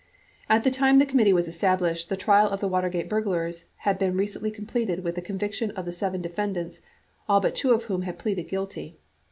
At 0.49 0.63
the 0.63 0.71
time 0.71 0.97
the 0.97 1.05
committee 1.05 1.31
was 1.31 1.47
established, 1.47 2.09
the 2.09 2.17
trial 2.17 2.47
of 2.49 2.59
the 2.59 2.67
Watergate 2.67 3.07
burglars 3.07 3.65
had 3.85 3.99
been 3.99 4.17
recently 4.17 4.49
completed 4.49 5.03
with 5.03 5.13
the 5.13 5.21
conviction 5.21 5.69
of 5.77 5.85
the 5.85 5.93
seven 5.93 6.23
defendants, 6.23 6.81
all 7.29 7.39
but 7.39 7.53
two 7.53 7.69
of 7.71 7.83
whom 7.83 8.01
had 8.01 8.17
pleaded 8.17 8.49
guilty. 8.49 8.99